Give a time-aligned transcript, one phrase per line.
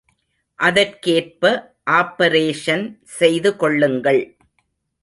[0.59, 1.43] அதற்கேற்ப
[1.91, 2.85] ஆப்பரேஷன்
[3.19, 4.23] செய்து கொள்ளுங்கள்.